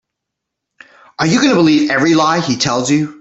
Are 1.19 1.27
you 1.27 1.37
going 1.37 1.49
to 1.51 1.55
believe 1.55 1.89
every 1.91 2.15
lie 2.15 2.39
he 2.39 2.55
tells 2.57 2.89
you? 2.89 3.09